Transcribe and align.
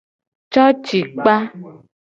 Cocikpa. 0.53 1.35